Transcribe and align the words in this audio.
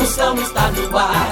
Moção 0.00 0.34
está 0.40 0.70
no 0.70 0.96
ar. 0.96 1.30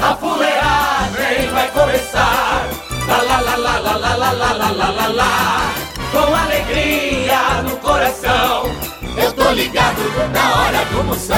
A 0.00 0.14
fuleagem 0.14 1.50
vai 1.50 1.68
começar. 1.72 2.64
Lá, 3.08 3.16
lá, 3.16 3.40
lá, 3.40 3.56
lá, 3.56 3.78
lá, 3.78 3.96
lá, 3.96 4.14
lá, 4.14 4.32
lá, 4.32 4.52
lá, 4.52 4.70
lá, 4.70 4.90
lá, 4.90 5.06
lá. 5.08 5.74
Com 6.12 6.32
alegria 6.32 7.62
no 7.64 7.76
coração. 7.78 8.70
Eu 9.16 9.32
tô 9.32 9.50
ligado 9.50 9.98
na 10.32 10.62
hora 10.62 10.84
do 10.84 11.02
Moção. 11.02 11.36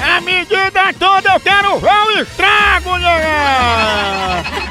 A 0.00 0.20
medida 0.20 0.94
toda 0.96 1.32
eu 1.34 1.40
quero 1.40 1.80
ver 1.80 1.90
o 1.90 2.20
estrago, 2.20 2.96
nega! 2.96 4.67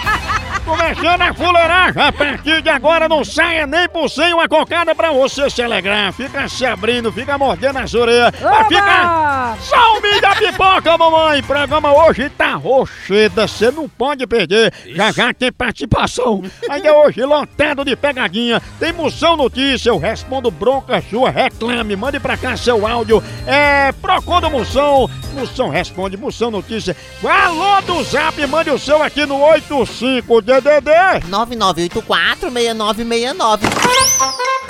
Começando 0.67 1.21
a 1.21 1.33
fuleiragem, 1.33 2.01
a 2.01 2.11
partir 2.11 2.61
de 2.61 2.69
agora 2.69 3.07
não 3.07 3.23
saia 3.23 3.65
nem 3.65 3.87
por 3.87 4.09
sem 4.09 4.33
uma 4.33 4.49
cocada 4.49 4.93
pra 4.93 5.13
você 5.13 5.49
se 5.49 5.63
alegrar. 5.63 6.11
Fica 6.11 6.49
se 6.49 6.65
abrindo, 6.65 7.09
fica 7.09 7.37
mordendo 7.37 7.79
as 7.79 7.93
orelhas. 7.93 8.33
Mas 8.41 8.67
fica 8.67 9.55
milho 10.01 10.21
da 10.21 10.35
pipoca, 10.35 10.97
mamãe. 10.97 11.41
Programa 11.43 11.93
hoje 11.93 12.29
tá 12.29 12.55
rocheda, 12.55 13.47
você 13.47 13.71
não 13.71 13.87
pode 13.87 14.25
perder. 14.27 14.73
Já 14.87 15.11
já 15.11 15.33
tem 15.33 15.51
participação. 15.51 16.43
Ainda 16.69 16.93
hoje 16.93 17.23
lotado 17.23 17.85
de 17.85 17.95
pegadinha. 17.95 18.61
Tem 18.79 18.91
moção 18.91 19.37
notícia, 19.37 19.89
eu 19.89 19.97
respondo 19.97 20.51
bronca 20.51 21.01
sua, 21.09 21.29
reclame, 21.29 21.95
mande 21.95 22.19
pra 22.19 22.37
cá 22.37 22.57
seu 22.57 22.85
áudio. 22.85 23.23
É 23.45 23.91
Procon 23.93 24.37
Moção, 24.49 25.09
Moção 25.33 25.69
responde, 25.69 26.17
Moção 26.17 26.51
notícia. 26.51 26.95
Alô 27.23 27.81
do 27.81 28.03
Zap, 28.03 28.45
mande 28.47 28.69
o 28.69 28.77
seu 28.77 29.01
aqui 29.01 29.25
no 29.25 29.39
85 29.39 30.41
DDD. 30.61 30.91
9984-6969. 31.29 33.59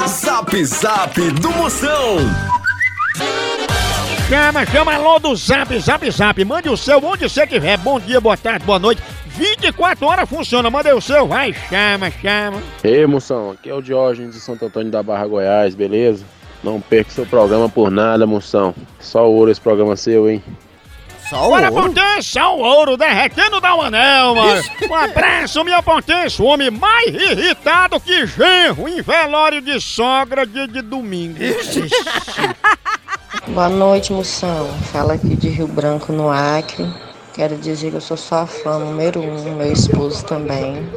Zap 0.08 0.66
Zap 0.66 1.32
do 1.32 1.52
Moção. 1.52 2.18
Chama, 4.30 4.66
chama 4.66 4.94
alô 4.94 5.20
do 5.20 5.34
Zap, 5.36 5.80
Zap 5.80 6.12
Zap. 6.12 6.44
Mande 6.44 6.68
o 6.70 6.76
seu 6.76 7.00
onde 7.04 7.30
você 7.30 7.48
quiser. 7.48 7.78
Bom 7.78 7.98
dia, 8.00 8.20
boa 8.20 8.36
tarde, 8.36 8.66
boa 8.66 8.78
noite. 8.78 9.02
24 9.28 10.06
horas 10.06 10.30
funciona. 10.30 10.70
Manda 10.70 10.94
o 10.96 11.02
seu, 11.02 11.26
vai, 11.28 11.54
chama, 11.54 12.12
chama. 12.12 12.62
Ei, 12.84 13.06
moção, 13.06 13.52
aqui 13.52 13.70
é 13.70 13.74
o 13.74 13.82
Diógenes 13.82 14.36
de 14.36 14.42
Santo 14.42 14.66
Antônio 14.66 14.92
da 14.92 15.02
Barra 15.02 15.26
Goiás, 15.28 15.76
beleza? 15.76 16.26
Não 16.64 16.82
perca 16.82 17.10
seu 17.12 17.26
programa 17.26 17.70
por 17.70 17.90
nada, 17.90 18.28
moção. 18.28 18.76
Só 19.00 19.30
ouro 19.30 19.50
esse 19.50 19.62
programa 19.62 19.96
seu, 19.96 20.30
hein? 20.30 20.44
Só 21.30 21.48
o 21.48 21.50
Bora, 21.50 21.70
ouro? 21.70 21.94
potência, 21.94 22.48
o 22.48 22.60
ouro 22.60 22.96
derretendo 22.96 23.60
da 23.60 23.72
anel, 23.72 24.36
mano. 24.36 24.64
Um 24.90 24.96
abraço, 24.96 25.64
minha 25.64 25.84
potência, 25.84 26.44
o 26.44 26.48
homem 26.48 26.72
mais 26.72 27.08
irritado 27.14 28.00
que 28.00 28.26
genro 28.26 28.88
em 28.88 29.02
velório 29.02 29.62
de 29.62 29.80
sogra 29.82 30.46
dia 30.46 30.68
de 30.68 30.82
domingo. 30.82 31.38
Boa 33.48 33.70
noite, 33.70 34.14
moção. 34.14 34.70
Fala 34.92 35.14
aqui 35.14 35.36
de 35.36 35.50
Rio 35.50 35.68
Branco, 35.68 36.14
no 36.14 36.30
Acre. 36.30 36.88
Quero 37.34 37.56
dizer 37.58 37.92
que 37.92 37.98
eu 37.98 38.02
sou 38.02 38.18
sua 38.18 38.48
fã 38.48 38.80
número 38.80 39.20
um, 39.22 39.56
meu 39.56 39.72
esposo 39.72 40.26
também. 40.26 40.90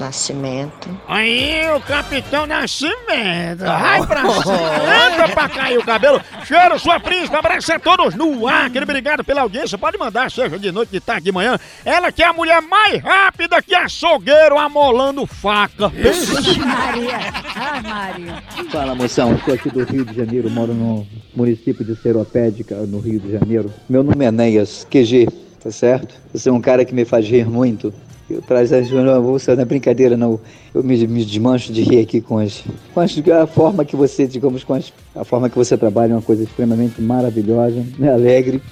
Nascimento. 0.00 0.88
Aí, 1.06 1.62
o 1.76 1.80
Capitão 1.80 2.46
Nascimento. 2.46 3.58
Vai 3.58 4.06
pra 4.06 4.22
cima. 4.22 5.28
Pra 5.34 5.48
cair 5.48 5.78
o 5.78 5.84
cabelo. 5.84 6.20
Cheiro, 6.44 6.78
sua 6.78 6.98
príncipe. 6.98 7.36
Abraço 7.36 7.72
a 7.72 7.78
todos 7.78 8.14
no 8.14 8.48
ar. 8.48 8.70
Querido, 8.70 8.90
obrigado 8.90 9.22
pela 9.22 9.42
audiência. 9.42 9.76
Pode 9.76 9.98
mandar, 9.98 10.30
seja 10.30 10.58
de 10.58 10.72
noite, 10.72 10.90
de 10.90 11.00
tarde, 11.00 11.24
de 11.24 11.32
manhã. 11.32 11.58
Ela 11.84 12.10
que 12.10 12.22
é 12.22 12.26
a 12.26 12.32
mulher 12.32 12.62
mais 12.62 13.02
rápida 13.02 13.60
que 13.62 13.74
açougueiro 13.74 14.58
amolando 14.58 15.26
faca. 15.26 15.90
Maria. 15.90 17.18
Ah, 17.54 17.82
Maria. 17.82 18.42
Fala 18.70 18.94
moção, 18.94 19.34
estou 19.34 19.54
aqui 19.54 19.70
do 19.70 19.84
Rio 19.84 20.04
de 20.04 20.16
Janeiro, 20.16 20.48
moro 20.50 20.72
no 20.72 21.06
município 21.34 21.84
de 21.84 21.94
Seropédica, 21.94 22.74
no 22.86 23.00
Rio 23.00 23.20
de 23.20 23.32
Janeiro. 23.32 23.72
Meu 23.88 24.02
nome 24.02 24.24
é 24.24 24.28
Enéas, 24.28 24.86
QG, 24.90 25.28
tá 25.62 25.70
certo? 25.70 26.14
Você 26.32 26.48
é 26.48 26.52
um 26.52 26.60
cara 26.60 26.84
que 26.84 26.94
me 26.94 27.04
faz 27.04 27.26
rir 27.28 27.46
muito. 27.46 27.92
Eu 28.30 28.42
traz 28.42 28.72
as 28.72 28.88
você 28.88 29.56
não 29.56 29.62
é 29.62 29.64
brincadeira 29.64 30.16
não. 30.16 30.38
Eu 30.72 30.84
me, 30.84 31.04
me 31.06 31.24
desmancho 31.24 31.72
de 31.72 31.82
rir 31.82 32.00
aqui 32.00 32.20
com 32.20 32.38
as, 32.38 32.62
com 32.94 33.00
as 33.00 33.16
a 33.28 33.46
forma 33.46 33.84
que 33.84 33.96
você, 33.96 34.26
digamos, 34.26 34.62
com 34.62 34.74
as, 34.74 34.92
a 35.16 35.24
forma 35.24 35.50
que 35.50 35.56
você 35.56 35.76
trabalha 35.76 36.12
é 36.12 36.14
uma 36.14 36.22
coisa 36.22 36.44
extremamente 36.44 37.02
maravilhosa, 37.02 37.84
né? 37.98 38.12
alegre. 38.12 38.62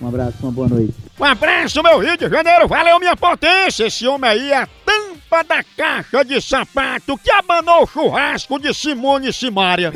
Um 0.00 0.08
abraço, 0.08 0.34
uma 0.42 0.52
boa 0.52 0.68
noite. 0.68 0.94
Um 1.18 1.24
abraço, 1.24 1.82
meu 1.82 1.98
Rio 1.98 2.16
de 2.16 2.28
Janeiro. 2.28 2.68
Valeu, 2.68 3.00
minha 3.00 3.16
potência. 3.16 3.86
Esse 3.86 4.06
homem 4.06 4.30
aí 4.30 4.52
é 4.52 4.58
a 4.58 4.68
tampa 4.84 5.42
da 5.42 5.64
caixa 5.76 6.24
de 6.24 6.40
sapato 6.40 7.18
que 7.18 7.30
abanou 7.30 7.84
o 7.84 7.86
churrasco 7.86 8.58
de 8.58 8.72
Simone 8.74 9.32
Simaria. 9.32 9.92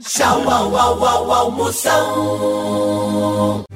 Tchau, 0.00 0.48
au, 0.48 0.74
au, 0.74 1.04
au, 1.04 1.30
au, 1.30 1.50
Moção. 1.50 3.64
O 3.70 3.75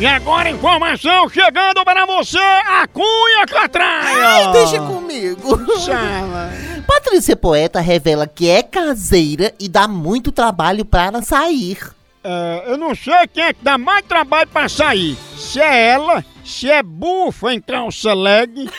E 0.00 0.06
agora 0.06 0.48
informação 0.48 1.28
chegando 1.28 1.84
para 1.84 2.06
você, 2.06 2.38
a 2.38 2.86
Cunha 2.86 3.44
Catraia. 3.48 4.46
Ai, 4.46 4.52
deixa 4.52 4.78
comigo. 4.78 5.58
Chama. 5.80 6.52
Patrícia 6.86 7.34
Poeta 7.34 7.80
revela 7.80 8.24
que 8.24 8.48
é 8.48 8.62
caseira 8.62 9.52
e 9.58 9.68
dá 9.68 9.88
muito 9.88 10.30
trabalho 10.30 10.84
para 10.84 11.20
sair. 11.20 11.78
É, 12.22 12.64
eu 12.68 12.78
não 12.78 12.94
sei 12.94 13.26
quem 13.32 13.42
é 13.42 13.52
que 13.52 13.64
dá 13.64 13.76
mais 13.76 14.04
trabalho 14.04 14.48
pra 14.48 14.68
sair. 14.68 15.16
Se 15.36 15.60
é 15.60 15.88
ela, 15.88 16.24
se 16.44 16.70
é 16.70 16.80
bufa 16.80 17.52
em 17.52 17.60
calça 17.60 18.14
leg, 18.14 18.52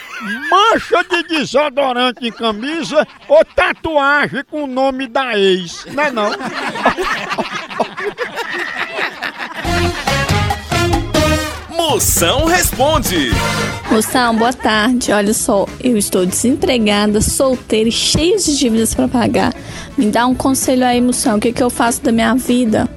mancha 0.49 1.03
de 1.03 1.23
desodorante 1.23 2.27
em 2.27 2.31
camisa 2.31 3.05
ou 3.27 3.43
tatuagem 3.43 4.43
com 4.49 4.63
o 4.63 4.67
nome 4.67 5.07
da 5.07 5.37
ex. 5.37 5.85
Não 5.85 6.03
é 6.03 6.11
não? 6.11 6.31
Moção 11.99 12.45
responde. 12.45 13.29
Moção, 13.91 14.33
boa 14.33 14.53
tarde. 14.53 15.11
Olha 15.11 15.33
só, 15.33 15.65
eu 15.83 15.97
estou 15.97 16.25
desempregada, 16.25 17.19
solteira 17.19 17.89
e 17.89 17.91
cheia 17.91 18.37
de 18.37 18.57
dívidas 18.57 18.95
para 18.95 19.09
pagar. 19.09 19.53
Me 19.97 20.05
dá 20.05 20.25
um 20.25 20.33
conselho 20.33 20.85
aí, 20.85 21.01
Moção, 21.01 21.35
o 21.35 21.41
que, 21.41 21.51
que 21.51 21.61
eu 21.61 21.69
faço 21.69 22.01
da 22.01 22.13
minha 22.13 22.33
vida? 22.35 22.87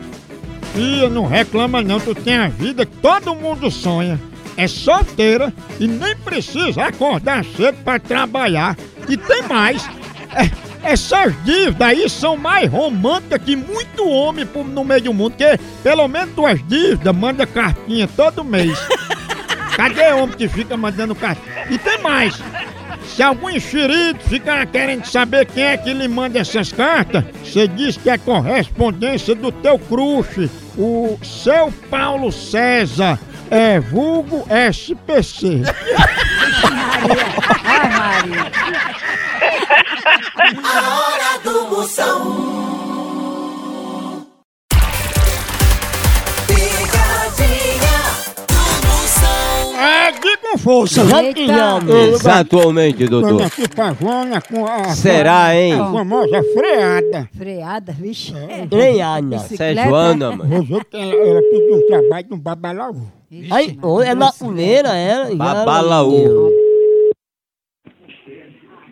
Tia, 0.72 1.08
não 1.08 1.26
reclama 1.26 1.82
não, 1.82 1.98
tu 1.98 2.14
tem 2.14 2.36
a 2.36 2.46
vida 2.46 2.86
que 2.86 2.96
todo 2.98 3.34
mundo 3.34 3.72
sonha. 3.72 4.20
É 4.56 4.68
solteira 4.68 5.52
e 5.80 5.88
nem 5.88 6.16
precisa 6.18 6.84
acordar 6.84 7.44
cedo 7.44 7.78
pra 7.82 7.98
trabalhar. 7.98 8.76
E 9.08 9.16
tem 9.16 9.42
mais. 9.42 9.84
É, 10.32 10.48
essas 10.82 11.32
dívidas 11.44 11.80
aí 11.80 12.08
são 12.08 12.36
mais 12.36 12.70
românticas 12.70 13.40
que 13.42 13.56
muito 13.56 14.08
homem 14.08 14.46
no 14.66 14.84
meio 14.84 15.02
do 15.02 15.14
mundo, 15.14 15.34
porque 15.36 15.58
pelo 15.82 16.08
menos 16.08 16.34
tuas 16.34 16.60
dívidas 16.66 17.14
manda 17.14 17.46
cartinha 17.46 18.08
todo 18.08 18.44
mês. 18.44 18.78
Cadê 19.76 20.12
homem 20.12 20.36
que 20.36 20.48
fica 20.48 20.76
mandando 20.76 21.14
cartinha? 21.14 21.66
E 21.70 21.78
tem 21.78 21.98
mais. 21.98 22.38
Se 23.06 23.22
algum 23.22 23.50
enxerido 23.50 24.20
ficar 24.20 24.64
querendo 24.66 25.04
saber 25.04 25.46
quem 25.46 25.64
é 25.64 25.76
que 25.76 25.92
lhe 25.92 26.08
manda 26.08 26.38
essas 26.38 26.72
cartas, 26.72 27.24
você 27.44 27.68
diz 27.68 27.96
que 27.96 28.08
é 28.08 28.16
correspondência 28.16 29.34
do 29.34 29.52
teu 29.52 29.78
crush, 29.78 30.48
o 30.78 31.18
seu 31.22 31.72
Paulo 31.90 32.32
César, 32.32 33.18
é 33.52 33.78
vulgo 33.78 34.46
SPC. 34.48 35.60
Ai, 37.64 37.88
Maria. 37.90 38.50
A 40.64 40.98
hora 40.98 41.38
do 41.44 41.68
Moção. 41.68 42.71
Com 50.52 50.58
força. 50.58 51.02
Eita. 51.22 51.42
Exatamente, 52.08 53.04
Vamos 53.06 53.28
doutor. 53.28 53.46
aqui 53.46 53.68
pra 53.68 53.92
Joana 53.94 54.40
com 54.40 54.66
a, 54.66 54.84
Será, 54.90 55.54
hein? 55.54 55.74
a 55.74 55.90
famosa 55.90 56.42
freada. 56.54 57.28
Freada, 57.36 57.92
vixe. 57.92 58.34
Ana, 58.34 58.66
Bicicleta. 58.66 59.38
você 59.38 59.64
é 59.64 59.74
Joana, 59.88 60.36
mano. 60.36 60.62
Ver 60.62 60.84
que 60.84 60.96
ela, 60.96 61.14
ela 61.14 61.40
pediu 61.42 61.76
um 61.76 61.86
trabalho 61.86 62.26
no 62.30 62.36
Babalaú. 62.36 63.06
Ai, 63.50 63.76
é 64.06 64.14
macuneira, 64.14 64.90
ela? 64.94 65.34
Babalaú. 65.34 66.50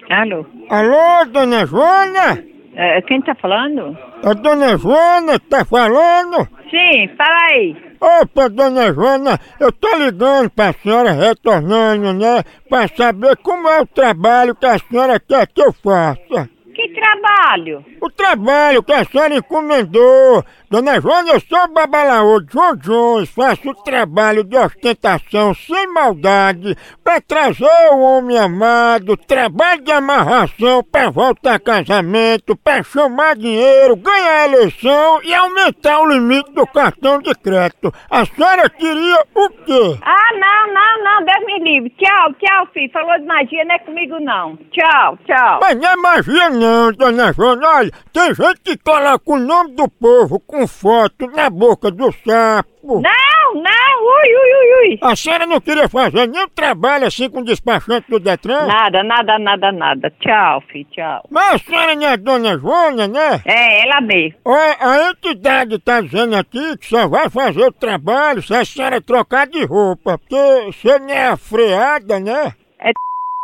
Alô? 0.09 0.45
Alô, 0.71 1.25
dona 1.31 1.67
Joana? 1.67 2.43
É, 2.75 3.01
quem 3.03 3.21
tá 3.23 3.35
falando? 3.37 3.97
A 4.25 4.33
dona 4.33 4.77
Joana 4.77 5.39
tá 5.39 5.65
falando? 5.65 6.49
Sim, 6.71 7.09
fala 7.17 7.37
aí. 7.53 7.77
Opa, 8.01 8.49
dona 8.49 8.93
Joana, 8.95 9.39
eu 9.61 9.71
tô 9.71 9.95
ligando 9.97 10.49
pra 10.49 10.73
senhora 10.73 11.13
retornando, 11.13 12.15
né? 12.15 12.43
Pra 12.69 12.89
saber 12.89 13.37
como 13.37 13.69
é 13.69 13.83
o 13.83 13.87
trabalho 13.87 14.55
que 14.55 14.65
a 14.65 14.79
senhora 14.79 15.21
quer 15.21 15.47
que 15.47 15.61
eu 15.61 15.71
faça. 15.73 16.49
Que 16.75 16.89
trabalho? 16.95 17.85
O 18.01 18.09
trabalho 18.11 18.83
que 18.83 18.93
a 18.93 19.05
senhora 19.05 19.37
encomendou. 19.37 20.43
Dona 20.71 21.01
Joana, 21.01 21.33
eu 21.33 21.41
sou 21.41 21.67
babalaô 21.67 22.41
de 22.41 22.53
João 22.53 22.77
Jones, 22.77 23.29
faço 23.31 23.71
o 23.71 23.75
trabalho 23.75 24.45
de 24.45 24.57
ostentação 24.57 25.53
sem 25.53 25.93
maldade 25.93 26.77
pra 27.03 27.21
trazer 27.21 27.67
o 27.91 27.99
homem 27.99 28.39
amado, 28.39 29.17
trabalho 29.17 29.83
de 29.83 29.91
amarração 29.91 30.85
pra 30.85 31.11
voltar 31.11 31.55
a 31.55 31.59
casamento, 31.59 32.57
pra 32.57 32.85
chamar 32.85 33.35
dinheiro, 33.35 33.97
ganhar 33.97 34.45
eleição 34.45 35.21
e 35.25 35.35
aumentar 35.35 36.03
o 36.03 36.07
limite 36.07 36.53
do 36.53 36.65
cartão 36.69 37.19
de 37.19 37.35
crédito. 37.35 37.93
A 38.09 38.25
senhora 38.25 38.71
queria 38.71 39.25
o 39.35 39.49
quê? 39.49 39.99
Ah, 40.03 40.35
não, 40.35 40.73
não, 40.73 41.03
não, 41.03 41.25
Deus 41.25 41.47
me 41.47 41.65
livre. 41.65 41.91
Tchau, 41.99 42.33
tchau, 42.35 42.69
filho. 42.73 42.93
Falou 42.93 43.19
de 43.19 43.27
magia, 43.27 43.65
não 43.65 43.75
é 43.75 43.79
comigo 43.81 44.21
não. 44.21 44.57
Tchau, 44.71 45.19
tchau. 45.27 45.59
Mas 45.63 45.77
não 45.77 45.91
é 45.91 45.97
magia 45.97 46.49
não, 46.49 46.93
dona 46.93 47.33
Joana. 47.33 47.69
Olha, 47.69 47.91
tem 48.13 48.33
gente 48.33 48.61
que 48.63 48.77
coloca 48.77 49.33
o 49.33 49.37
nome 49.37 49.73
do 49.73 49.89
povo 49.89 50.39
com 50.39 50.60
foto 50.67 51.27
na 51.27 51.51
boca 51.51 51.91
do 51.91 52.13
sapo. 52.13 53.01
Não, 53.01 53.55
não, 53.55 54.03
ui, 54.03 54.29
ui, 54.29 54.55
ui, 54.55 54.91
ui. 54.91 54.99
A 55.03 55.15
senhora 55.17 55.47
não 55.47 55.61
queria 55.61 55.89
fazer 55.89 56.27
nenhum 56.27 56.49
trabalho 56.49 57.07
assim 57.07 57.29
com 57.29 57.43
despachante 57.43 58.11
do 58.11 58.21
Detran? 58.21 58.67
Nada, 58.67 59.03
nada, 59.03 59.39
nada, 59.39 59.73
nada. 59.73 60.13
Tchau, 60.21 60.63
filho, 60.69 60.87
tchau. 60.91 61.25
Mas 61.31 61.55
a 61.55 61.59
senhora 61.59 61.95
não 61.95 62.07
é 62.07 62.17
dona 62.17 62.59
Joana, 62.59 63.09
né? 63.09 63.43
É, 63.45 63.83
ela 63.83 64.01
mesmo. 64.01 64.39
Olha, 64.45 64.77
a 64.81 65.11
entidade 65.11 65.79
tá 65.79 66.01
dizendo 66.01 66.37
aqui 66.37 66.77
que 66.79 66.87
só 66.87 67.09
vai 67.09 67.29
fazer 67.29 67.65
o 67.65 67.73
trabalho 67.73 68.43
se 68.43 68.55
a 68.55 68.65
senhora 68.65 69.01
trocar 69.01 69.47
de 69.47 69.65
roupa, 69.65 70.19
porque 70.19 70.73
você 70.73 70.99
não 70.99 71.11
é 71.11 71.29
a 71.29 71.37
freada, 71.37 72.21
né? 72.21 72.53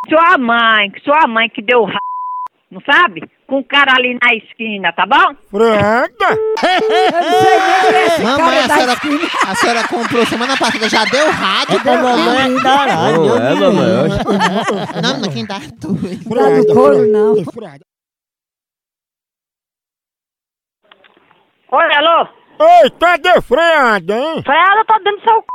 Sua 0.09 0.39
mãe, 0.39 0.93
sua 1.03 1.27
mãe 1.27 1.49
que 1.49 1.61
deu 1.61 1.85
ra... 1.85 1.99
Não 2.71 2.81
sabe? 2.81 3.29
Com 3.47 3.59
o 3.61 3.65
cara 3.65 3.93
ali 3.97 4.19
na 4.21 4.35
esquina, 4.35 4.93
tá 4.93 5.07
bom? 5.07 5.37
Freada? 5.49 6.37
Mamãe, 8.25 8.59
a 8.59 8.69
senhora, 8.69 8.93
a 9.47 9.55
senhora 9.55 9.87
comprou 9.89 10.27
semana 10.27 10.57
passada, 10.57 10.89
já 10.89 11.05
deu 11.05 11.31
rádio 11.31 11.81
pra 11.81 12.03
mamãe. 12.03 12.49
Não, 12.49 13.39
é, 13.39 13.55
mamãe. 13.55 13.89
eu 13.89 14.07
acho- 14.07 15.01
Não, 15.01 15.21
não, 15.21 15.31
quem 15.33 15.47
dá 15.47 15.61
tudo. 15.81 16.09
Tá 16.35 16.51
no 16.51 16.67
couro, 16.75 17.07
não. 17.07 17.35
Oi, 21.73 21.95
alô? 21.95 22.29
Ei, 22.59 22.91
cadê 22.99 23.41
freada, 23.43 24.15
hein? 24.19 24.43
Freada, 24.43 24.85
tô 24.87 24.99
dando 25.05 25.21
seu 25.23 25.37
c... 25.41 25.47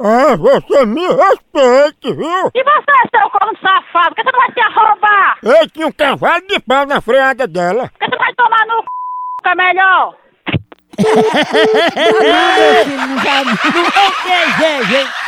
Ah, 0.00 0.36
você 0.36 0.86
me 0.86 1.04
respeite, 1.08 2.12
viu? 2.14 2.50
E 2.54 2.62
você, 2.62 2.92
seu 3.10 3.28
corno 3.30 3.58
safado? 3.60 4.14
Por 4.14 4.14
que 4.14 4.22
você 4.22 4.30
não 4.30 4.38
vai 4.38 4.52
se 4.52 4.60
arrombar? 4.60 5.38
Ei, 5.42 5.68
tinha 5.70 5.86
um 5.88 5.92
cavalo 5.92 6.46
de 6.46 6.60
pau 6.60 6.86
na 6.86 7.00
freada 7.00 7.48
dela. 7.48 7.90
Por 7.90 7.98
que 7.98 8.10
você 8.10 8.16
vai 8.16 8.32
tomar 8.34 8.64
no 8.66 8.80
c... 8.80 8.86
que 9.42 9.48
é 9.48 9.54
melhor? 9.56 10.14
Não, 12.18 13.44
não. 13.44 13.52
Eu 15.00 15.27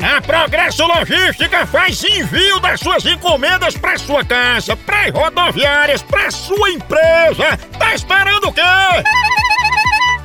A 0.11 0.19
Progresso 0.19 0.85
Logística 0.85 1.65
faz 1.65 2.03
envio 2.03 2.59
das 2.59 2.81
suas 2.81 3.05
encomendas 3.05 3.77
para 3.77 3.97
sua 3.97 4.25
casa, 4.25 4.75
para 4.75 5.09
rodoviárias, 5.09 6.03
para 6.03 6.29
sua 6.29 6.69
empresa. 6.69 7.57
Tá 7.79 7.95
esperando 7.95 8.49
o 8.49 8.53
quê? 8.53 8.61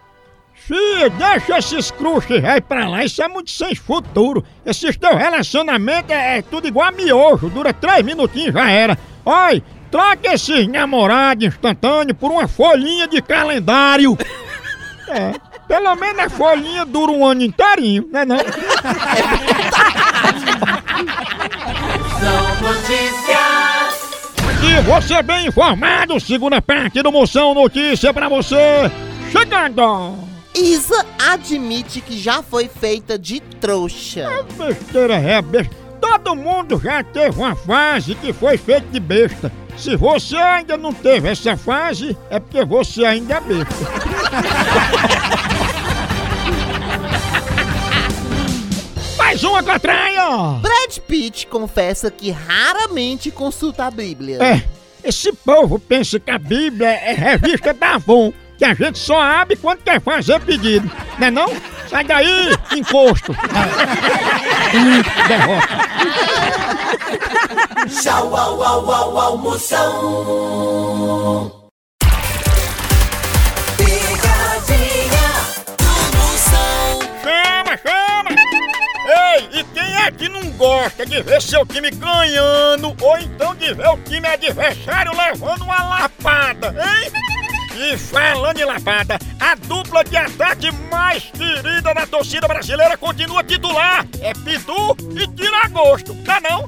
Fia, 0.53 1.09
deixa 1.09 1.57
esses 1.57 1.91
cruxes 1.91 2.43
aí 2.43 2.61
pra 2.61 2.87
lá, 2.87 3.03
isso 3.03 3.21
é 3.21 3.27
muito 3.27 3.49
sem 3.49 3.73
futuro. 3.75 4.45
Esses 4.65 4.95
teu 4.95 5.15
relacionamento 5.15 6.13
é, 6.13 6.37
é 6.37 6.41
tudo 6.41 6.67
igual 6.67 6.87
a 6.87 6.91
miojo, 6.91 7.49
dura 7.49 7.73
três 7.73 8.05
minutinhos 8.05 8.53
já 8.53 8.69
era. 8.69 8.97
Oi, 9.25 9.63
troca 9.91 10.33
esses 10.33 10.67
namorados 10.67 11.45
instantâneos 11.45 12.17
por 12.17 12.31
uma 12.31 12.47
folhinha 12.47 13.07
de 13.07 13.21
calendário. 13.21 14.17
É, 15.09 15.33
pelo 15.67 15.93
menos 15.95 16.19
a 16.19 16.29
folhinha 16.29 16.85
dura 16.85 17.11
um 17.11 17.25
ano 17.25 17.43
inteirinho, 17.43 18.07
né 18.11 18.23
não? 18.23 18.37
São 22.19 22.61
notícias. 22.61 24.01
E 24.63 24.81
você 24.83 25.21
bem 25.21 25.47
informado, 25.47 26.19
segunda 26.19 26.61
parte 26.61 27.01
do 27.01 27.11
Moção 27.11 27.53
Notícia 27.53 28.13
pra 28.13 28.29
você. 28.29 28.89
Chegando! 29.31 30.31
Isa 30.55 31.05
admite 31.17 32.01
que 32.01 32.17
já 32.17 32.43
foi 32.43 32.67
feita 32.67 33.17
de 33.17 33.39
trouxa. 33.39 34.29
Besteira 34.57 35.15
é 35.15 35.41
besta. 35.41 35.75
Todo 35.99 36.35
mundo 36.35 36.79
já 36.83 37.03
teve 37.03 37.39
uma 37.39 37.55
fase 37.55 38.15
que 38.15 38.33
foi 38.33 38.57
feita 38.57 38.87
de 38.91 38.99
besta. 38.99 39.51
Se 39.77 39.95
você 39.95 40.35
ainda 40.35 40.77
não 40.77 40.93
teve 40.93 41.29
essa 41.29 41.57
fase, 41.57 42.15
é 42.29 42.39
porque 42.39 42.63
você 42.63 43.03
ainda 43.05 43.35
é 43.35 43.41
besta. 43.41 43.75
Mais 49.17 49.43
uma 49.43 49.63
catraia! 49.63 50.59
Brad 50.61 50.97
Pitt 51.07 51.47
confessa 51.47 52.11
que 52.11 52.31
raramente 52.31 53.31
consulta 53.31 53.85
a 53.85 53.91
Bíblia. 53.91 54.37
É, 54.43 54.61
esse 55.03 55.31
povo 55.31 55.79
pensa 55.79 56.19
que 56.19 56.29
a 56.29 56.37
Bíblia 56.37 56.89
é 56.89 57.13
revista 57.13 57.73
da 57.73 57.95
Avon, 57.95 58.33
que 58.57 58.65
a 58.65 58.73
gente 58.73 58.99
só 58.99 59.21
abre 59.21 59.55
quando 59.55 59.83
quer 59.83 60.01
fazer 60.01 60.39
pedido. 60.41 60.91
Não 61.17 61.27
é 61.27 61.31
não? 61.31 61.47
Sai 61.89 62.03
daí, 62.03 62.53
encosto! 62.75 63.33
Derrota. 65.27 65.67
Tchau, 67.89 68.35
au, 68.35 68.61
au, 68.61 68.91
au, 68.91 69.17
almoção. 69.17 69.81
E 79.53 79.63
quem 79.73 79.95
é 79.95 80.11
que 80.11 80.29
não 80.29 80.43
gosta 80.51 81.05
de 81.05 81.23
ver 81.23 81.41
seu 81.41 81.65
time 81.65 81.89
ganhando 81.91 82.95
ou 83.01 83.17
então 83.17 83.55
de 83.55 83.73
ver 83.73 83.87
o 83.87 83.97
time 83.97 84.27
adversário 84.27 85.11
levando 85.17 85.63
uma 85.63 85.83
lapada, 85.83 86.67
hein? 86.69 87.11
E 87.75 87.97
falando 87.97 88.59
em 88.59 88.65
lapada, 88.65 89.17
a 89.39 89.55
dupla 89.55 90.03
de 90.03 90.17
ataque 90.17 90.71
mais 90.91 91.23
querida 91.23 91.93
da 91.93 92.05
torcida 92.05 92.47
brasileira 92.47 92.95
continua 92.95 93.43
titular. 93.43 94.05
É 94.21 94.33
Pitu 94.33 94.95
e 95.19 95.27
Tiragosto, 95.35 96.13
tá 96.23 96.39
não? 96.39 96.67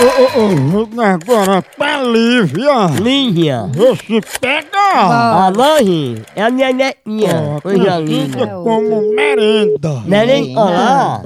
Ô, 0.00 0.04
ô, 0.40 0.82
ô, 0.82 1.00
agora 1.02 1.62
pra 1.76 2.02
Lívia. 2.02 2.86
Lívia. 3.00 3.66
Você 3.74 4.20
pega. 4.40 5.46
Alô, 5.46 5.76
Rim. 5.76 6.22
É 6.34 6.42
a 6.42 6.50
minha 6.50 6.72
netinha. 6.72 7.60
Coisa 7.62 7.98
linda. 7.98 8.46
como 8.46 9.14
merenda. 9.14 10.00
Merenda? 10.06 10.60
Olá. 10.60 11.22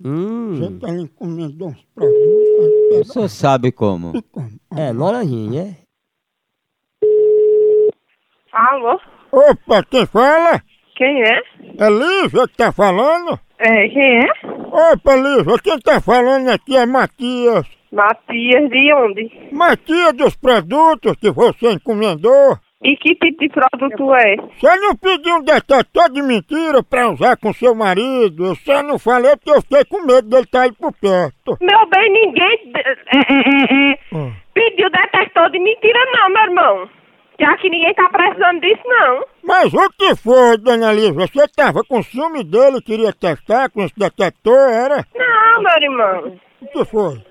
Você 0.00 0.70
tá 0.80 0.90
encomendando 0.90 1.66
uns 1.66 1.84
produtos. 1.94 3.06
Você 3.06 3.28
sabe 3.28 3.72
como? 3.72 4.12
É, 4.76 4.92
Loranjinha, 4.92 5.64
né? 5.64 5.76
Alô? 8.52 9.00
Opa, 9.32 9.82
quem 9.84 10.04
fala? 10.06 10.62
Quem 10.96 11.22
é? 11.22 11.40
É 11.78 11.88
Lívia 11.88 12.46
que 12.46 12.56
tá 12.56 12.70
falando? 12.70 13.38
É, 13.58 13.88
quem 13.88 14.18
é? 14.18 14.28
Opa, 14.92 15.16
Lívia, 15.16 15.58
quem 15.62 15.78
tá 15.80 16.00
falando 16.00 16.48
aqui 16.50 16.76
é 16.76 16.84
Matias. 16.84 17.79
Matias 17.92 18.70
de 18.70 18.92
onde? 18.94 19.30
Matias 19.52 20.12
dos 20.14 20.36
produtos 20.36 21.16
que 21.16 21.30
você 21.30 21.72
encomendou. 21.72 22.56
E 22.82 22.96
que 22.96 23.14
tipo 23.14 23.38
de 23.42 23.48
produto 23.50 24.14
é? 24.14 24.36
Você 24.58 24.76
não 24.76 24.96
pediu 24.96 25.36
um 25.36 25.42
detetor 25.42 26.10
de 26.10 26.22
mentira 26.22 26.82
pra 26.82 27.10
usar 27.10 27.36
com 27.36 27.52
seu 27.52 27.74
marido? 27.74 28.46
Eu 28.46 28.54
só 28.54 28.82
não 28.82 28.98
falei 28.98 29.36
porque 29.36 29.50
eu 29.50 29.60
fiquei 29.60 29.84
com 29.84 30.06
medo 30.06 30.28
dele 30.28 30.44
estar 30.44 30.62
aí 30.62 30.72
por 30.72 30.92
perto. 30.94 31.58
Meu 31.60 31.86
bem, 31.90 32.10
ninguém 32.10 32.72
é, 32.74 32.90
é, 32.90 33.92
é, 33.92 33.98
Hum. 34.14 34.32
pediu 34.54 34.88
detector 34.90 35.50
de 35.50 35.58
mentira 35.58 35.98
não, 36.12 36.30
meu 36.30 36.42
irmão. 36.44 36.88
Já 37.38 37.56
que 37.58 37.68
ninguém 37.68 37.92
tá 37.94 38.08
precisando 38.08 38.60
disso, 38.60 38.82
não. 38.84 39.24
Mas 39.42 39.72
o 39.74 39.90
que 39.98 40.14
foi, 40.16 40.56
dona 40.58 40.92
Lívia? 40.92 41.26
Você 41.26 41.48
tava 41.48 41.82
com 41.84 42.02
ciúme 42.02 42.44
dele 42.44 42.78
e 42.78 42.82
queria 42.82 43.12
testar 43.12 43.68
com 43.70 43.82
esse 43.82 43.94
detector, 43.98 44.56
era? 44.70 45.04
Não, 45.14 45.62
meu 45.62 45.82
irmão. 45.82 46.38
O 46.62 46.66
que 46.66 46.84
foi? 46.86 47.22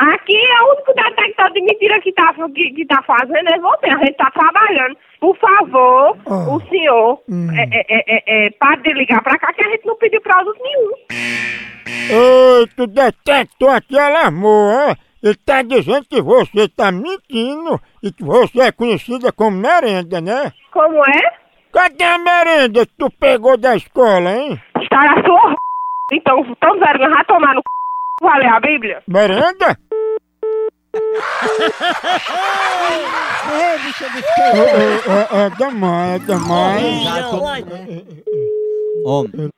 Aqui 0.00 0.34
é 0.34 0.62
o 0.62 0.70
único 0.72 0.94
detector 0.94 1.52
de 1.52 1.60
mentira 1.60 2.00
que 2.00 2.10
tá, 2.12 2.32
que, 2.54 2.70
que 2.72 2.86
tá 2.86 3.02
fazendo 3.02 3.48
é 3.52 3.58
você. 3.58 3.86
A 3.86 3.98
gente 3.98 4.14
tá 4.16 4.30
trabalhando. 4.30 4.96
Por 5.20 5.36
favor, 5.36 6.16
Ah. 6.26 6.54
o 6.54 6.60
senhor, 6.70 7.20
Hum. 7.28 7.48
é, 7.54 7.64
é, 7.64 7.84
é, 7.88 8.04
é, 8.08 8.46
é, 8.46 8.50
pare 8.52 8.80
de 8.82 8.94
ligar 8.94 9.22
pra 9.22 9.38
cá 9.38 9.52
que 9.52 9.62
a 9.62 9.68
gente 9.68 9.84
não 9.86 9.94
pediu 9.98 10.20
produto 10.22 10.58
nenhum. 10.62 10.92
Eita, 12.60 12.82
o 12.82 12.86
detector 12.86 13.74
aqui 13.74 13.98
alarmou, 13.98 14.70
é? 14.70 14.96
Ele 15.22 15.34
tá 15.34 15.60
dizendo 15.60 16.06
que 16.08 16.22
você 16.22 16.66
tá 16.66 16.90
mentindo 16.90 17.78
e 18.02 18.10
que 18.10 18.24
você 18.24 18.58
é 18.62 18.72
conhecida 18.72 19.30
como 19.30 19.58
merenda, 19.58 20.18
né? 20.18 20.50
Como 20.72 20.96
é? 21.04 21.32
Cadê 21.72 22.04
a 22.04 22.16
merenda 22.18 22.86
que 22.86 22.92
tu 22.98 23.10
pegou 23.20 23.58
da 23.58 23.76
escola, 23.76 24.30
hein? 24.34 24.58
Está 24.80 24.96
na 24.96 25.22
sua. 25.22 25.54
Então, 26.10 26.42
tão 26.58 26.78
vergonha, 26.78 27.10
vai 27.10 27.24
tomar 27.26 27.54
no 27.54 27.60
c... 27.60 27.64
Vai 28.22 28.38
ler 28.40 28.48
a 28.48 28.60
Bíblia? 28.60 29.02
Merenda? 29.06 29.76
É, 34.38 34.58
é, 34.58 35.46
é 35.46 35.50
demais, 35.50 36.22
é 36.22 36.26
demais. 36.26 37.06
Homem. 39.04 39.50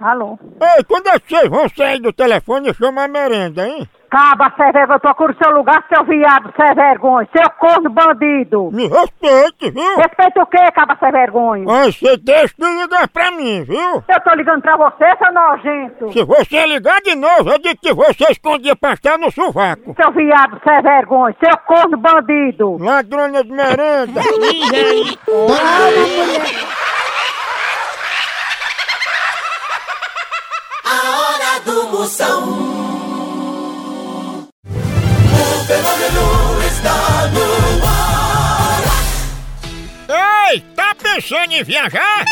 Alô? 0.00 0.38
Ei, 0.76 0.84
quando 0.84 1.08
é 1.08 1.18
que 1.18 1.28
vocês 1.28 1.48
vão 1.48 1.68
sair 1.68 2.00
do 2.00 2.12
telefone 2.12 2.70
e 2.70 2.74
chamar 2.74 3.04
a 3.04 3.08
merenda, 3.08 3.66
hein? 3.66 3.88
Caba, 4.10 4.50
sem 4.56 4.72
vergonha, 4.72 4.98
procura 5.00 5.32
o 5.32 5.36
seu 5.36 5.52
lugar, 5.54 5.84
seu 5.92 6.02
viado, 6.04 6.50
sem 6.56 6.74
vergonha, 6.74 7.28
seu 7.36 7.50
corno 7.58 7.90
bandido. 7.90 8.70
Me 8.72 8.86
respeite, 8.88 9.70
viu? 9.70 9.96
Respeita 9.96 10.42
o 10.42 10.46
quê, 10.46 10.72
caba, 10.74 10.96
sem 10.98 11.10
vergonha? 11.12 11.64
Ai, 11.68 11.92
você 11.92 12.16
deixa 12.16 12.54
de 12.58 12.66
ligar 12.80 13.06
pra 13.08 13.30
mim, 13.32 13.64
viu? 13.64 14.02
Eu 14.08 14.20
tô 14.24 14.34
ligando 14.34 14.62
pra 14.62 14.76
você, 14.78 15.04
seu 15.18 15.32
nojento. 15.32 16.12
Se 16.12 16.24
você 16.24 16.66
ligar 16.66 17.02
de 17.02 17.14
novo, 17.16 17.50
eu 17.50 17.58
digo 17.58 17.78
que 17.82 17.92
você 17.92 18.30
escondia 18.30 18.74
pastel 18.74 19.18
no 19.18 19.30
sovaco. 19.30 19.94
Seu 20.00 20.12
viado, 20.12 20.58
sem 20.64 20.80
vergonha, 20.82 21.36
seu 21.44 21.58
corno 21.66 21.98
bandido. 21.98 22.78
Ladrona 22.78 23.44
de 23.44 23.52
merenda. 23.52 24.22
Moção. 31.98 32.44
O 34.64 35.64
fenômeno 35.66 36.62
está 36.64 37.26
no 37.26 37.42
ar. 37.84 38.84
Ei, 40.48 40.60
tá 40.76 40.94
pensando 40.94 41.54
em 41.54 41.64
viajar? 41.64 42.24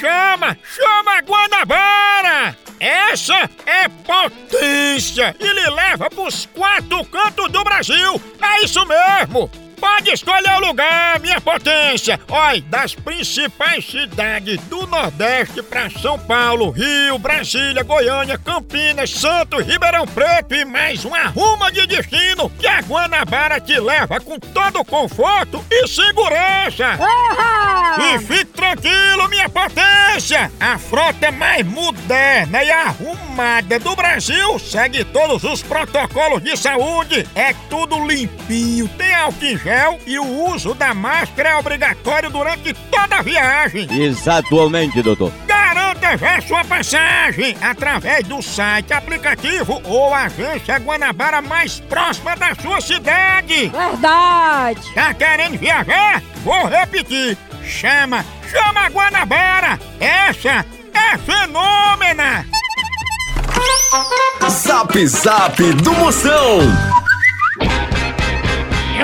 Chama, 0.00 0.56
chama 0.74 1.18
a 1.18 1.20
Guanabara! 1.20 2.56
Essa 2.80 3.50
é 3.66 3.88
potência 4.06 5.36
e 5.38 5.52
lhe 5.52 5.68
leva 5.68 6.08
pros 6.08 6.46
quatro 6.46 7.04
cantos 7.04 7.52
do 7.52 7.62
Brasil! 7.62 8.18
É 8.40 8.64
isso 8.64 8.86
mesmo! 8.86 9.50
Pode 9.84 10.12
escolher 10.12 10.56
o 10.56 10.66
lugar, 10.66 11.20
minha 11.20 11.38
potência! 11.42 12.18
Olha, 12.30 12.62
das 12.62 12.94
principais 12.94 13.84
cidades 13.84 14.58
do 14.62 14.86
Nordeste 14.86 15.62
para 15.62 15.90
São 15.90 16.18
Paulo, 16.18 16.70
Rio, 16.70 17.18
Brasília, 17.18 17.82
Goiânia, 17.82 18.38
Campinas, 18.38 19.10
Santos, 19.10 19.62
Ribeirão 19.66 20.06
Preto 20.06 20.54
e 20.54 20.64
mais 20.64 21.04
uma 21.04 21.26
ruma 21.26 21.70
de 21.70 21.86
destino 21.86 22.48
que 22.58 22.66
a 22.66 22.80
Guanabara 22.80 23.60
te 23.60 23.78
leva 23.78 24.18
com 24.20 24.38
todo 24.38 24.80
o 24.80 24.84
conforto 24.86 25.62
e 25.70 25.86
segurança! 25.86 26.98
E 28.00 28.18
fique 28.20 28.46
tranquilo, 28.46 29.28
minha 29.28 29.50
potência! 29.50 30.50
A 30.58 30.78
frota 30.78 31.30
mais 31.30 31.64
moderna 31.66 32.64
e 32.64 32.70
arrumada 32.70 33.78
do 33.78 33.94
Brasil 33.94 34.58
segue 34.58 35.04
todos 35.04 35.44
os 35.44 35.62
protocolos 35.62 36.42
de 36.42 36.56
saúde. 36.56 37.28
É 37.34 37.52
tudo 37.68 38.06
limpinho, 38.06 38.88
tem 38.88 39.14
álcool 39.14 39.34
gel 39.74 39.98
e 40.06 40.18
o 40.18 40.50
uso 40.52 40.72
da 40.74 40.94
máscara 40.94 41.50
é 41.50 41.56
obrigatório 41.56 42.30
durante 42.30 42.72
toda 42.72 43.16
a 43.16 43.22
viagem. 43.22 43.88
Exatamente, 43.90 45.02
doutor. 45.02 45.32
Garanta 45.46 46.16
já 46.16 46.40
sua 46.40 46.64
passagem 46.64 47.56
através 47.60 48.26
do 48.26 48.40
site, 48.40 48.92
aplicativo 48.92 49.82
ou 49.84 50.14
agência 50.14 50.78
Guanabara 50.78 51.42
mais 51.42 51.80
próxima 51.80 52.36
da 52.36 52.54
sua 52.54 52.80
cidade. 52.80 53.68
Verdade! 53.68 54.94
Tá 54.94 55.12
querendo 55.12 55.58
viajar? 55.58 56.22
Vou 56.44 56.66
repetir. 56.66 57.36
Chama, 57.64 58.24
chama 58.50 58.80
a 58.82 58.88
Guanabara. 58.88 59.80
Essa 59.98 60.64
é 60.92 61.18
fenômena. 61.18 62.46
Zap 64.50 65.06
Zap 65.06 65.62
do 65.82 65.92
Moção. 65.94 67.03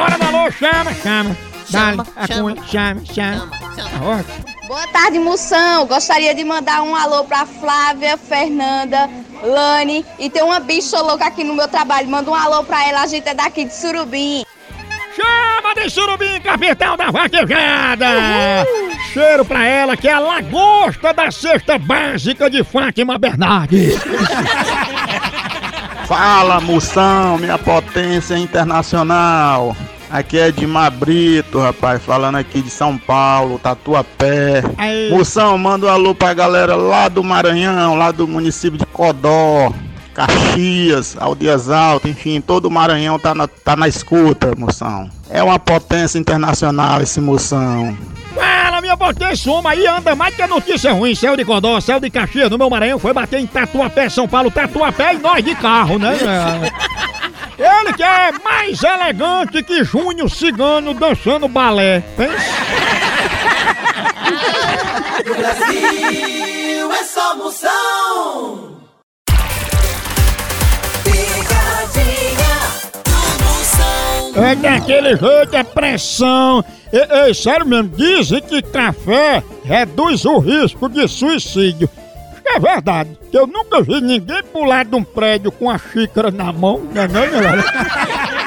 Hora 0.01 0.19
da 0.19 0.27
alô, 0.27 0.51
chama, 0.51 0.95
chama. 0.95 1.37
Dale, 1.71 2.01
a 2.17 2.29
cunha, 2.29 2.57
chama, 2.67 3.03
chama. 3.05 3.51
Tá 3.77 4.05
ótimo. 4.05 4.45
Boa 4.67 4.87
tarde, 4.87 5.19
Moção. 5.19 5.87
Gostaria 5.87 6.35
de 6.35 6.45
mandar 6.45 6.83
um 6.83 6.95
alô 6.95 7.25
pra 7.25 7.45
Flávia, 7.45 8.17
Fernanda, 8.17 9.11
Lani 9.43 10.05
e 10.19 10.31
tem 10.31 10.43
uma 10.43 10.61
bicha 10.61 11.01
louca 11.01 11.27
aqui 11.27 11.45
no 11.45 11.55
meu 11.55 11.69
trabalho. 11.69 12.09
Manda 12.09 12.31
um 12.31 12.35
alô 12.35 12.65
pra 12.65 12.87
ela, 12.89 13.03
a 13.03 13.07
gente 13.07 13.29
é 13.29 13.35
daqui 13.35 13.65
de 13.65 13.75
Surubim. 13.75 14.45
Chama 15.15 15.75
de 15.75 15.91
surubim, 15.91 16.41
capital 16.41 16.97
da 16.97 17.11
vaquejada! 17.11 18.07
Cheiro 19.13 19.45
pra 19.45 19.67
ela 19.67 19.97
que 19.97 20.09
é 20.09 20.13
a 20.13 20.21
lagosta 20.21 21.13
da 21.13 21.33
cesta 21.33 21.77
básica 21.77 22.49
de 22.49 22.63
Fátima 22.63 23.19
Bernardes. 23.19 23.99
Fala, 26.07 26.61
moção, 26.61 27.39
minha 27.39 27.59
potência 27.59 28.39
internacional. 28.39 29.77
Aqui 30.11 30.39
é 30.39 30.51
de 30.51 30.67
Brito, 30.99 31.61
rapaz, 31.61 32.03
falando 32.03 32.35
aqui 32.35 32.61
de 32.61 32.69
São 32.69 32.99
Paulo, 32.99 33.61
Tatuapé. 33.61 34.61
Moção, 35.09 35.57
manda 35.57 35.87
um 35.87 35.89
alô 35.89 36.15
pra 36.17 36.35
galera 36.35 36.75
lá 36.75 37.09
do 37.09 37.23
Maranhão, 37.23 37.95
lá 37.95 38.11
do 38.11 38.27
município 38.27 38.77
de 38.77 38.87
Codó, 38.87 39.73
Caxias, 40.13 41.17
Aldias 41.17 41.71
Altas, 41.71 42.11
enfim, 42.11 42.41
todo 42.41 42.67
o 42.67 42.71
Maranhão 42.71 43.21
tá 43.21 43.37
na, 43.37 43.47
tá 43.47 43.77
na 43.77 43.87
escuta, 43.87 44.53
moção. 44.59 45.09
É 45.31 45.41
uma 45.45 45.61
potência 45.61 46.19
internacional 46.19 47.01
esse 47.01 47.21
moção. 47.21 47.97
Fala, 48.35 48.81
minha 48.81 48.97
potência, 48.97 49.53
uma 49.53 49.71
aí 49.71 49.87
anda 49.87 50.17
mais 50.17 50.35
que 50.35 50.43
a 50.43 50.49
notícia 50.49 50.93
ruim. 50.93 51.15
Céu 51.15 51.37
de 51.37 51.45
Codó, 51.45 51.81
céu 51.81 52.01
de 52.01 52.11
Caxias, 52.11 52.51
no 52.51 52.59
meu 52.59 52.69
Maranhão, 52.69 52.99
foi 52.99 53.13
bater 53.13 53.39
em 53.39 53.47
Tatuapé, 53.47 54.09
São 54.09 54.27
Paulo, 54.27 54.51
Tatuapé 54.51 55.15
e 55.15 55.19
nós 55.19 55.45
de 55.45 55.55
carro, 55.55 56.01
né? 56.01 56.19
Ele 57.61 57.93
que 57.93 58.03
é 58.03 58.33
mais 58.43 58.83
elegante 58.83 59.63
que 59.63 59.85
Júnior 59.85 60.31
Cigano 60.31 60.95
dançando 60.95 61.47
balé. 61.47 62.03
Pensa? 62.17 62.35
No 65.27 65.35
Brasil 65.35 66.93
é 66.93 67.05
só 67.05 67.37
moção. 67.37 68.81
É 74.37 74.55
daquele 74.55 75.17
jeito, 75.17 75.57
é 75.57 75.63
pressão. 75.63 76.65
Ei, 76.91 77.27
ei, 77.27 77.35
sério 77.35 77.67
mesmo, 77.67 77.91
dizem 77.91 78.41
que 78.41 78.63
café 78.63 79.43
reduz 79.65 80.25
o 80.25 80.39
risco 80.39 80.89
de 80.89 81.07
suicídio. 81.07 81.91
É 82.45 82.59
verdade, 82.59 83.19
eu 83.33 83.47
nunca 83.47 83.81
vi 83.83 84.01
ninguém 84.01 84.43
pular 84.45 84.85
de 84.85 84.95
um 84.95 85.05
prédio 85.05 85.53
com 85.53 85.71
a 85.71 85.79
xícara 85.79 86.31
na 86.31 86.53
mão, 86.53 86.81
não 86.93 87.03
é 87.03 87.09
não? 87.09 87.25
Eu 87.25 87.41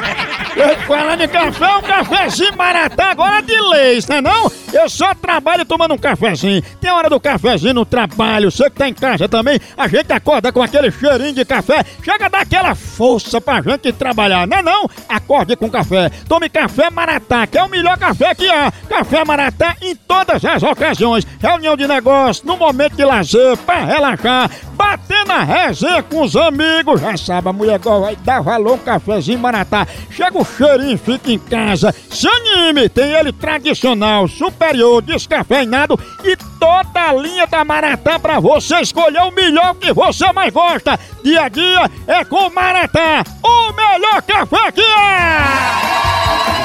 Falando 0.88 1.22
em 1.22 1.28
café, 1.28 1.76
um 1.78 1.82
cafezinho 1.82 2.56
maratá 2.56 3.12
agora 3.12 3.42
de 3.42 3.60
leis, 3.60 4.08
não 4.08 4.16
é 4.18 4.22
não? 4.22 4.52
Eu 4.72 4.90
só 4.90 5.14
trabalho 5.14 5.66
tomando 5.66 5.94
um 5.94 5.98
cafezinho. 5.98 6.62
Tem 6.80 6.92
hora 6.92 7.10
do 7.10 7.20
cafezinho 7.20 7.74
no 7.74 7.86
trabalho, 7.86 8.52
você 8.52 8.70
que 8.70 8.78
tá 8.78 8.88
em 8.88 8.94
casa 8.94 9.28
também, 9.30 9.60
a 9.78 9.88
gente 9.88 10.12
acorda 10.12 10.52
com 10.52 10.62
aquele 10.62 10.92
cheirinho 10.92 11.34
de 11.34 11.46
café, 11.46 11.84
chega 12.04 12.26
a 12.26 12.30
dar 12.30 12.42
aquela 12.42 12.76
força 12.76 13.40
pra 13.40 13.62
gente 13.62 13.92
trabalhar, 13.94 14.48
não 14.48 14.58
é 14.58 14.62
não? 14.62 14.90
Acorde 15.08 15.56
com 15.56 15.70
café, 15.70 16.10
tome 16.28 16.50
café 16.50 16.90
maratá, 16.90 17.48
que 17.48 17.58
é 17.58 17.64
o 17.64 17.70
melhor 17.70 17.98
café 17.98 18.36
que 18.36 18.48
há. 18.50 18.72
Café 18.90 19.24
maratá 19.24 19.76
em 19.82 19.96
todas 19.96 20.44
as 20.44 20.64
ocasiões, 20.64 21.26
reunião 21.40 21.76
de 21.76 21.88
negócio, 21.88 22.46
no 22.46 22.58
momento 22.58 22.96
de 22.96 23.06
lazer, 23.06 23.58
pra 23.58 23.86
relaxar, 23.86 24.50
bater 24.74 25.26
na 25.26 25.44
resenha 25.44 26.04
com 26.04 26.22
os 26.22 26.36
amigos, 26.36 27.02
já 27.02 27.16
sabe, 27.18 27.50
a 27.50 27.54
mulher 27.54 27.80
vai 27.80 28.16
dar 28.18 28.42
valor 28.42 28.74
um 28.74 28.78
cafezinho 28.78 29.40
maratá. 29.40 29.88
Chega 30.10 30.38
o 30.38 30.43
cheirinho, 30.46 30.98
fica 30.98 31.32
em 31.32 31.40
casa, 31.40 31.94
se 32.10 32.28
anime, 32.28 32.90
tem 32.90 33.12
ele 33.14 33.32
tradicional, 33.32 34.28
superior, 34.28 35.02
descafeinado 35.02 36.00
e 36.24 36.36
toda 36.60 37.10
a 37.10 37.14
linha 37.14 37.48
da 37.48 37.64
Maratá 37.64 38.20
pra 38.20 38.40
você 38.40 38.82
escolher 38.82 39.22
o 39.22 39.32
melhor 39.32 39.76
que 39.76 39.94
você 39.94 40.32
mais 40.32 40.54
gosta. 40.54 41.00
Dia 41.24 41.44
a 41.44 41.50
dia 41.50 41.92
é 42.08 42.24
com 42.26 42.50
Maratá, 42.50 43.24
o 43.44 43.74
melhor 43.74 44.22
café 44.22 44.72
que 44.72 44.82
é! 44.82 46.03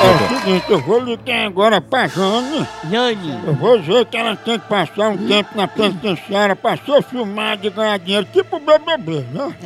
É 0.00 0.10
o 0.34 0.38
seguinte, 0.38 0.70
eu 0.70 0.80
vou 0.80 1.00
ligar 1.00 1.46
agora 1.46 1.80
pra 1.80 2.06
Jane. 2.06 2.66
Jane. 2.88 3.40
Eu 3.46 3.54
vou 3.54 3.78
dizer 3.80 4.06
que 4.06 4.16
ela 4.16 4.36
tem 4.36 4.58
que 4.58 4.68
passar 4.68 5.08
um 5.08 5.26
tempo 5.26 5.50
na 5.56 5.66
penitenciária 5.66 6.54
pra 6.54 6.76
ser 6.76 7.02
filmada 7.02 7.66
e 7.66 7.70
ganhar 7.70 7.98
dinheiro, 7.98 8.26
tipo 8.32 8.60
BBB, 8.60 9.24
né? 9.32 9.56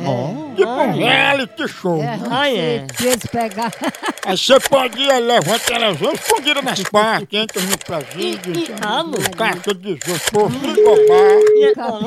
Tipo 0.55 0.69
um 0.69 0.91
reality 0.93 1.67
show. 1.67 1.97
né? 1.97 2.19
Ah, 2.31 2.49
é. 2.49 2.87
Se 2.95 3.07
eles 3.07 3.25
pegar. 3.27 3.71
Aí 4.25 4.37
você 4.37 4.59
pode 4.61 4.99
ir 5.01 5.19
levar 5.19 5.55
a 5.55 5.59
televisão 5.59 6.13
escondida 6.13 6.61
nas 6.61 6.81
partes, 6.83 7.27
entra 7.39 7.61
no 7.61 7.77
presídio, 7.77 8.75
Ah, 8.81 9.03
não. 9.03 9.13
caixa 9.37 9.73
de 9.73 9.91
isopor, 10.03 10.49
frigobar. 10.49 12.03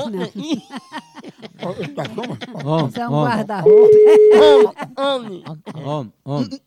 Ó, 1.63 1.73
tá 1.73 2.05
bom? 2.09 2.89
Isso 2.89 3.01
é 3.01 3.09
um 3.09 3.23
guarda-roupa. 3.25 4.73
Homem, 4.97 5.45
homem. 5.85 6.13
Homem, 6.25 6.61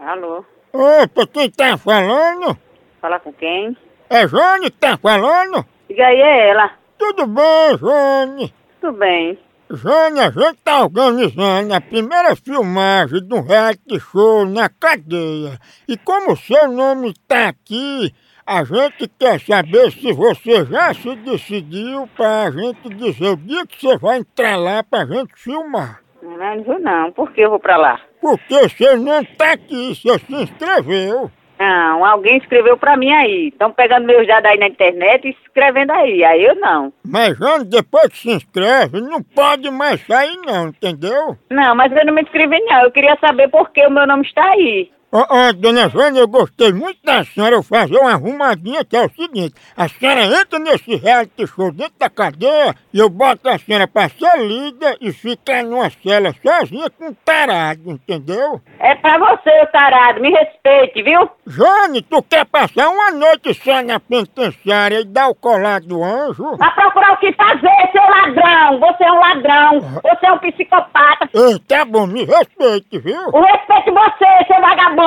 Alô, 0.00 0.42
Opa, 0.72 1.26
quem 1.26 1.50
tá 1.50 1.76
falando? 1.76 2.56
fala 3.02 3.20
com 3.20 3.32
quem? 3.34 3.76
É 4.08 4.26
Jane 4.26 4.70
que 4.70 4.78
tá 4.78 4.96
falando? 4.96 5.64
Diga 5.88 6.06
aí, 6.06 6.20
é 6.20 6.48
ela. 6.50 6.70
Tudo 6.98 7.26
bem, 7.26 7.78
Jane? 7.78 8.54
Tudo 8.80 8.98
bem. 8.98 9.38
Jane, 9.70 10.20
a 10.20 10.30
gente 10.30 10.56
tá 10.64 10.80
organizando 10.82 11.74
a 11.74 11.80
primeira 11.82 12.34
filmagem 12.34 13.22
de 13.22 13.34
um 13.34 13.42
reality 13.42 14.00
show 14.00 14.46
na 14.46 14.68
cadeia. 14.70 15.58
E 15.86 15.96
como 15.98 16.34
seu 16.36 16.66
nome 16.72 17.12
tá 17.28 17.48
aqui, 17.48 18.14
a 18.46 18.64
gente 18.64 19.06
quer 19.18 19.38
saber 19.38 19.92
se 19.92 20.12
você 20.12 20.64
já 20.64 20.94
se 20.94 21.14
decidiu 21.16 22.08
pra 22.16 22.50
gente 22.50 22.88
dizer 22.94 23.28
o 23.28 23.36
dia 23.36 23.66
que 23.66 23.78
você 23.80 23.98
vai 23.98 24.18
entrar 24.18 24.56
lá 24.56 24.82
pra 24.82 25.04
gente 25.04 25.34
filmar. 25.36 26.00
Não, 26.36 26.56
não 26.56 26.62
vou 26.62 26.78
não. 26.78 27.12
Por 27.12 27.32
que 27.32 27.40
eu 27.40 27.50
vou 27.50 27.58
pra 27.58 27.76
lá? 27.76 28.00
Porque 28.20 28.68
você 28.68 28.96
não 28.96 29.24
tá 29.24 29.52
aqui, 29.52 29.94
você 29.94 30.18
se 30.18 30.34
inscreveu. 30.34 31.30
Não, 31.58 32.06
alguém 32.06 32.38
escreveu 32.38 32.76
pra 32.78 32.96
mim 32.96 33.12
aí. 33.12 33.48
Estão 33.48 33.70
pegando 33.70 34.06
meus 34.06 34.26
dados 34.26 34.50
aí 34.50 34.58
na 34.58 34.68
internet 34.68 35.28
e 35.28 35.36
escrevendo 35.44 35.90
aí. 35.90 36.24
Aí 36.24 36.42
eu 36.42 36.54
não. 36.54 36.90
Mas, 37.04 37.36
Jane, 37.36 37.64
depois 37.64 38.06
que 38.08 38.16
se 38.16 38.30
inscreve, 38.30 39.00
não 39.00 39.22
pode 39.22 39.70
mais 39.70 40.00
sair 40.06 40.38
não, 40.46 40.68
entendeu? 40.68 41.36
Não, 41.50 41.74
mas 41.74 41.92
eu 41.94 42.06
não 42.06 42.14
me 42.14 42.22
inscrevi 42.22 42.58
não. 42.60 42.84
Eu 42.84 42.90
queria 42.90 43.16
saber 43.20 43.48
por 43.48 43.70
que 43.70 43.86
o 43.86 43.90
meu 43.90 44.06
nome 44.06 44.24
está 44.24 44.42
aí. 44.42 44.90
Ó, 45.12 45.26
ó, 45.28 45.52
dona 45.52 45.88
Jônia, 45.88 46.20
eu 46.20 46.28
gostei 46.28 46.72
muito 46.72 47.00
da 47.02 47.24
senhora 47.24 47.56
eu 47.56 47.64
fazer 47.64 47.98
uma 47.98 48.12
arrumadinha 48.12 48.84
que 48.84 48.96
é 48.96 49.04
o 49.04 49.10
seguinte, 49.10 49.52
a 49.76 49.88
senhora 49.88 50.22
entra 50.24 50.56
nesse 50.60 50.94
reality 50.94 51.48
show 51.48 51.72
dentro 51.72 51.94
da 51.98 52.08
cadeia 52.08 52.76
e 52.94 53.00
eu 53.00 53.10
boto 53.10 53.48
a 53.48 53.58
senhora 53.58 53.88
pra 53.88 54.08
ser 54.08 54.38
líder 54.38 54.98
e 55.00 55.12
ficar 55.12 55.64
numa 55.64 55.90
cela 55.90 56.32
sozinha 56.40 56.88
com 56.90 57.06
um 57.08 57.14
tarado, 57.24 57.90
entendeu? 57.90 58.60
É 58.78 58.94
pra 58.94 59.18
você, 59.18 59.50
o 59.60 59.66
tarado, 59.72 60.20
me 60.20 60.30
respeite, 60.30 61.02
viu? 61.02 61.28
Jônia, 61.44 62.04
tu 62.08 62.22
quer 62.22 62.44
passar 62.44 62.88
uma 62.88 63.10
noite 63.10 63.52
só 63.54 63.82
na 63.82 63.98
penitenciária 63.98 65.00
e 65.00 65.04
dar 65.04 65.26
o 65.26 65.34
colar 65.34 65.80
do 65.80 66.04
anjo? 66.04 66.56
Vai 66.56 66.72
procurar 66.72 67.14
o 67.14 67.16
que 67.16 67.32
fazer, 67.32 67.90
seu 67.90 68.02
ladrão! 68.02 68.78
Você 68.78 69.02
é 69.02 69.10
um 69.10 69.18
ladrão! 69.18 69.80
Você 70.04 70.26
é 70.26 70.32
um 70.32 70.38
psicopata! 70.38 71.28
Ei, 71.34 71.58
tá 71.66 71.84
bom, 71.84 72.06
me 72.06 72.24
respeite, 72.24 72.96
viu? 73.00 73.20
O 73.32 73.40
respeito 73.40 73.92
você, 73.92 74.46
seu 74.46 74.60
vagabundo! 74.60 74.99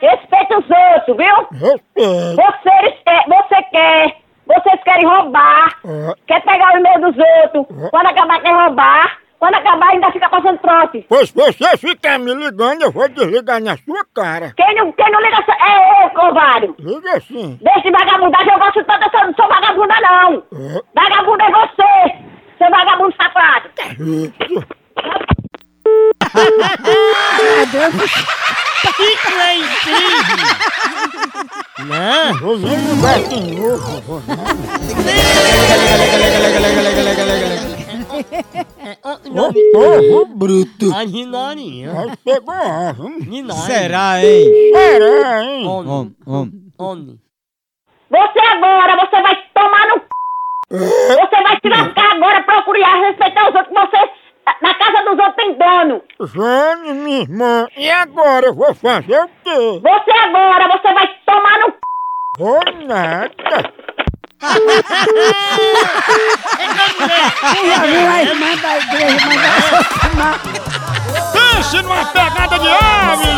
Respeita 0.00 0.58
os 0.58 0.64
outros, 0.70 1.16
viu? 1.16 1.36
Respeito. 1.52 2.36
Você, 2.36 2.90
quer- 3.04 3.24
você 3.28 3.62
quer, 3.70 4.16
vocês 4.46 4.82
querem 4.84 5.06
roubar, 5.06 5.74
quer 6.26 6.42
pegar 6.42 6.74
o 6.74 6.78
e-mail 6.78 7.00
dos 7.00 7.16
outros, 7.44 7.90
quando 7.90 8.06
acabar 8.06 8.40
quer 8.40 8.52
roubar, 8.54 9.18
quando 9.38 9.54
acabar 9.56 9.88
ainda 9.90 10.10
fica 10.12 10.28
passando 10.28 10.58
trote. 10.58 11.04
Pois 11.08 11.30
você 11.30 11.76
ficar 11.76 12.18
me 12.18 12.32
ligando, 12.34 12.82
eu 12.82 12.92
vou 12.92 13.08
desligar 13.08 13.60
na 13.60 13.76
sua 13.78 14.04
cara. 14.14 14.52
Quem 14.56 14.74
não, 14.74 14.90
quem 14.92 15.10
não 15.10 15.20
liga 15.20 15.36
é 15.60 16.04
eu, 16.06 16.10
covarde. 16.10 16.74
Liga 16.78 17.20
sim. 17.20 17.58
Deixa 17.60 17.80
de 17.82 17.90
vagabundagem, 17.90 18.52
eu 18.52 18.58
gosto 18.58 18.84
tanto, 18.84 19.16
eu 19.16 19.26
não 19.26 19.34
sou 19.34 19.48
vagabunda 19.48 19.94
não. 20.00 20.42
Vagabundo 20.94 21.42
é 21.42 21.50
você, 21.50 22.14
seu 22.58 22.70
vagabundo 22.70 23.14
safado. 23.16 23.68
Não. 31.86 32.38
Vou 32.40 32.58
nem 32.58 32.76
ligar 32.76 33.22
de 33.22 33.40
novo. 33.54 34.22
Ô, 39.74 40.26
bruto. 40.26 40.94
A 40.94 41.04
Ninarinha. 41.04 41.92
Aí 41.92 42.16
pegou 42.24 42.54
a. 42.54 42.94
Será, 43.66 44.24
hein? 44.24 44.72
Será, 44.72 45.42
hein? 45.44 45.66
Homem, 45.66 46.16
homem. 46.26 46.52
Homem. 46.78 47.20
Você 48.10 48.38
agora, 48.38 48.96
você 48.96 49.22
vai 49.22 49.36
tomar 49.54 49.88
no 49.88 49.94
c... 49.94 50.04
Você 50.70 51.42
vai 51.42 51.58
se 51.60 51.68
lascar 51.68 52.12
agora, 52.12 52.42
procurar 52.44 53.00
respeitar 53.08 53.48
os 53.48 53.54
outros, 53.56 53.74
você... 53.74 54.23
Na 54.60 54.74
casa 54.74 55.02
dos 55.04 55.18
outros 55.18 55.34
tem 55.36 55.58
dono. 55.58 56.02
Jane, 56.20 56.92
minha 56.92 57.22
irmã, 57.22 57.66
e 57.76 57.90
agora 57.90 58.46
eu 58.46 58.54
vou 58.54 58.74
fazer 58.74 59.18
o 59.18 59.28
quê? 59.42 59.80
Você 59.82 60.10
agora, 60.10 60.68
você 60.68 60.92
vai 60.92 61.08
tomar 61.26 61.58
no 61.60 61.66
c... 61.66 61.74
Vou 62.38 62.60
nada. 62.86 63.72
Pense 71.32 71.82
numa 71.82 72.04
pegada 72.06 72.58
de 72.58 72.68
ave! 72.68 73.28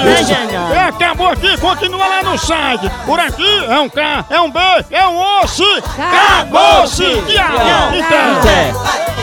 É, 0.74 0.80
acabou 0.88 1.28
aqui, 1.28 1.56
continua 1.60 2.06
lá 2.06 2.22
no 2.22 2.38
site. 2.38 2.90
Por 3.04 3.20
aqui 3.20 3.64
é 3.66 3.78
um 3.78 3.88
K, 3.88 4.24
é 4.30 4.40
um 4.40 4.50
B, 4.50 4.58
é 4.90 5.06
um 5.06 5.40
osso. 5.40 5.64
Acabou-se! 5.98 7.04
Tchau. 7.04 7.92
Então. 7.94 9.15